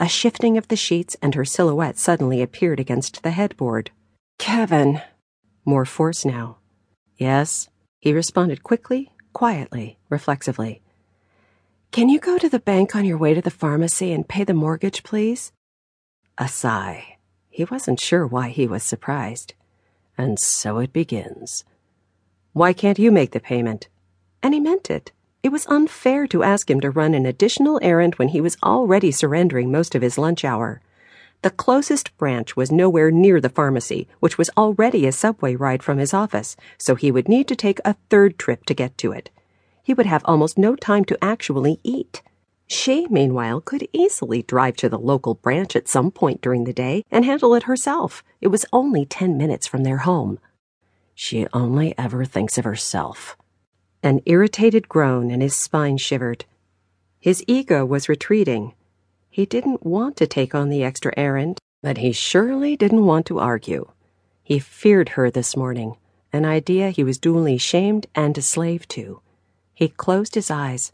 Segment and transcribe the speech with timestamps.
[0.00, 3.90] A shifting of the sheets, and her silhouette suddenly appeared against the headboard.
[4.38, 5.00] Kevin!
[5.64, 6.58] More force now.
[7.16, 7.68] Yes,
[8.00, 10.82] he responded quickly, quietly, reflexively.
[11.92, 14.52] Can you go to the bank on your way to the pharmacy and pay the
[14.52, 15.52] mortgage, please?
[16.36, 17.18] A sigh.
[17.48, 19.54] He wasn't sure why he was surprised.
[20.18, 21.64] And so it begins.
[22.52, 23.88] Why can't you make the payment?
[24.42, 25.12] And he meant it.
[25.44, 29.10] It was unfair to ask him to run an additional errand when he was already
[29.10, 30.80] surrendering most of his lunch hour.
[31.42, 35.98] The closest branch was nowhere near the pharmacy, which was already a subway ride from
[35.98, 39.28] his office, so he would need to take a third trip to get to it.
[39.82, 42.22] He would have almost no time to actually eat.
[42.66, 47.04] She, meanwhile, could easily drive to the local branch at some point during the day
[47.10, 48.24] and handle it herself.
[48.40, 50.38] It was only ten minutes from their home.
[51.14, 53.36] She only ever thinks of herself.
[54.04, 56.44] An irritated groan and his spine shivered.
[57.20, 58.74] His ego was retreating.
[59.30, 63.38] He didn't want to take on the extra errand, but he surely didn't want to
[63.38, 63.90] argue.
[64.42, 65.96] He feared her this morning,
[66.34, 69.22] an idea he was duly shamed and a slave to.
[69.72, 70.92] He closed his eyes.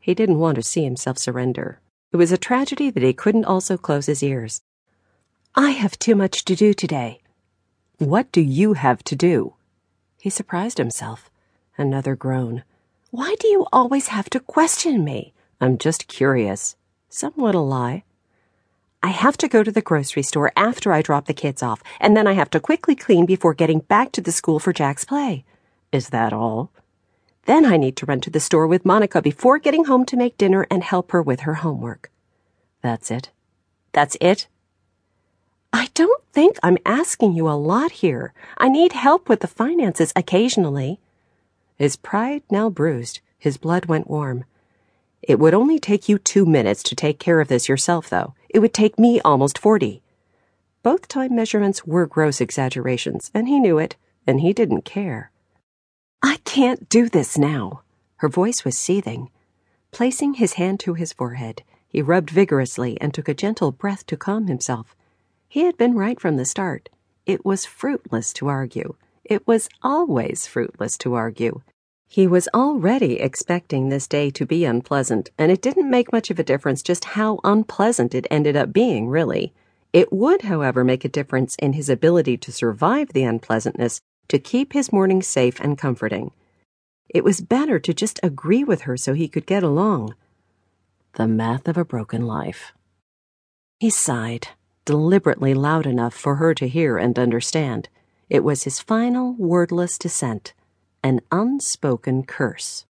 [0.00, 1.78] He didn't want to see himself surrender.
[2.10, 4.60] It was a tragedy that he couldn't also close his ears.
[5.54, 7.20] I have too much to do today.
[7.98, 9.54] What do you have to do?
[10.18, 11.29] He surprised himself.
[11.80, 12.62] Another groan.
[13.10, 15.32] Why do you always have to question me?
[15.62, 16.76] I'm just curious.
[17.08, 18.04] Somewhat a lie.
[19.02, 22.14] I have to go to the grocery store after I drop the kids off, and
[22.14, 25.46] then I have to quickly clean before getting back to the school for Jack's play.
[25.90, 26.70] Is that all?
[27.46, 30.36] Then I need to run to the store with Monica before getting home to make
[30.36, 32.10] dinner and help her with her homework.
[32.82, 33.30] That's it.
[33.92, 34.48] That's it.
[35.72, 38.34] I don't think I'm asking you a lot here.
[38.58, 41.00] I need help with the finances occasionally.
[41.80, 44.44] His pride now bruised, his blood went warm.
[45.22, 48.34] It would only take you two minutes to take care of this yourself, though.
[48.50, 50.02] It would take me almost forty.
[50.82, 55.30] Both time measurements were gross exaggerations, and he knew it, and he didn't care.
[56.22, 57.80] I can't do this now.
[58.16, 59.30] Her voice was seething.
[59.90, 64.18] Placing his hand to his forehead, he rubbed vigorously and took a gentle breath to
[64.18, 64.94] calm himself.
[65.48, 66.90] He had been right from the start.
[67.24, 68.96] It was fruitless to argue.
[69.30, 71.62] It was always fruitless to argue.
[72.08, 76.40] He was already expecting this day to be unpleasant, and it didn't make much of
[76.40, 79.54] a difference just how unpleasant it ended up being, really.
[79.92, 84.72] It would, however, make a difference in his ability to survive the unpleasantness to keep
[84.72, 86.32] his morning safe and comforting.
[87.08, 90.16] It was better to just agree with her so he could get along.
[91.12, 92.72] The math of a broken life.
[93.78, 94.48] He sighed,
[94.84, 97.88] deliberately loud enough for her to hear and understand.
[98.30, 100.54] It was his final wordless dissent,
[101.02, 102.86] an unspoken curse.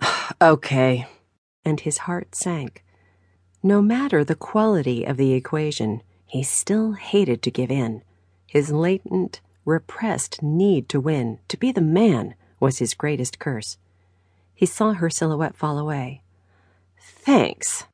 [0.40, 1.06] okay.
[1.62, 2.84] And his heart sank.
[3.62, 8.02] No matter the quality of the equation, he still hated to give in.
[8.46, 13.76] His latent, repressed need to win, to be the man, was his greatest curse.
[14.54, 16.22] He saw her silhouette fall away.
[16.98, 17.84] Thanks.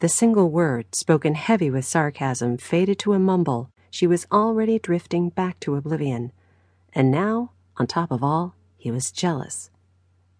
[0.00, 3.70] The single word, spoken heavy with sarcasm, faded to a mumble.
[3.92, 6.32] She was already drifting back to oblivion.
[6.94, 9.68] And now, on top of all, he was jealous.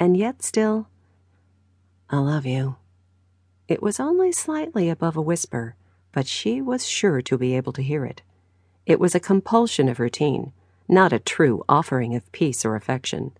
[0.01, 0.89] And yet still,
[2.09, 2.77] I love you.
[3.69, 5.77] It was only slightly above a whisper,
[6.13, 8.23] but she was sure to be able to hear it.
[8.87, 10.55] It was a compulsion of routine,
[10.89, 13.33] not a true offering of peace or affection.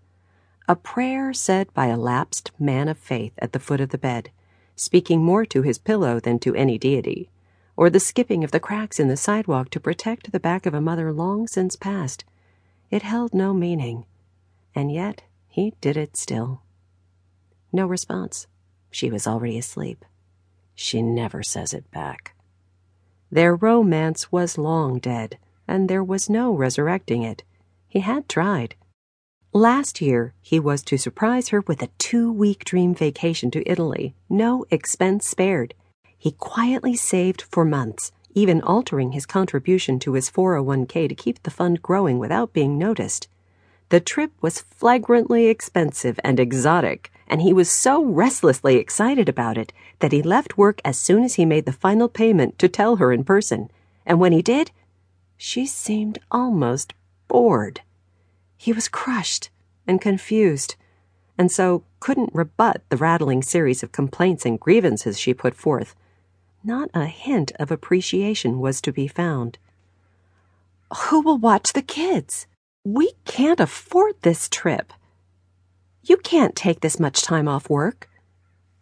[0.67, 4.29] A prayer said by a lapsed man of faith at the foot of the bed,
[4.75, 7.29] speaking more to his pillow than to any deity,
[7.75, 10.81] or the skipping of the cracks in the sidewalk to protect the back of a
[10.81, 12.25] mother long since past.
[12.91, 14.05] It held no meaning,
[14.75, 16.61] and yet he did it still.
[17.71, 18.47] No response.
[18.91, 20.05] She was already asleep.
[20.75, 22.35] She never says it back.
[23.31, 27.43] Their romance was long dead and there was no resurrecting it.
[27.87, 28.75] He had tried.
[29.53, 34.15] Last year, he was to surprise her with a two week dream vacation to Italy,
[34.29, 35.73] no expense spared.
[36.23, 41.51] He quietly saved for months, even altering his contribution to his 401k to keep the
[41.51, 43.27] fund growing without being noticed.
[43.89, 49.73] The trip was flagrantly expensive and exotic, and he was so restlessly excited about it
[49.99, 53.11] that he left work as soon as he made the final payment to tell her
[53.11, 53.69] in person.
[54.05, 54.71] And when he did,
[55.35, 56.93] she seemed almost
[57.27, 57.81] bored.
[58.55, 59.49] He was crushed
[59.85, 60.77] and confused,
[61.37, 65.97] and so couldn't rebut the rattling series of complaints and grievances she put forth.
[66.65, 69.57] Not a hint of appreciation was to be found.
[71.05, 72.47] Who will watch the kids?
[72.85, 74.93] We can't afford this trip.
[76.03, 78.09] You can't take this much time off work.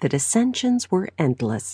[0.02, 1.70] The dissensions were endless.